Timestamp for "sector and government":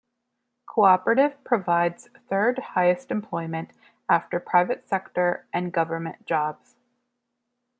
4.87-6.25